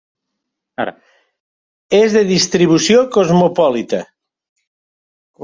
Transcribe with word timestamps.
És 1.99 2.15
de 2.15 2.23
distribució 2.31 3.05
cosmopolita. 3.19 4.03